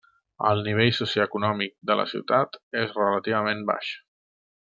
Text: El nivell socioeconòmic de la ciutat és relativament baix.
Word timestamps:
El 0.51 0.61
nivell 0.67 0.95
socioeconòmic 0.99 1.75
de 1.91 1.99
la 1.99 2.07
ciutat 2.15 2.59
és 2.85 2.97
relativament 3.01 3.63
baix. 3.71 3.93